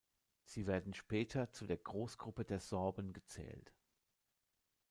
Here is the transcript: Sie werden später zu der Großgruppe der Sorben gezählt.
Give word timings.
Sie 0.45 0.65
werden 0.65 0.95
später 0.95 1.51
zu 1.51 1.67
der 1.67 1.77
Großgruppe 1.77 2.43
der 2.43 2.59
Sorben 2.59 3.13
gezählt. 3.13 3.71